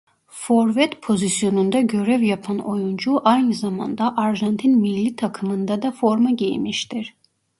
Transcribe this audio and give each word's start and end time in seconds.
Forvet 0.31 0.99
pozisyonunda 1.03 1.81
görev 1.81 2.21
yapan 2.21 2.57
oyuncu 2.59 3.21
aynı 3.23 3.53
zamanda 3.53 4.17
Arjantin 4.17 4.77
millî 4.79 5.15
takımında 5.15 5.81
da 5.81 5.91
forma 5.91 6.31
giymiştir. 6.31 7.13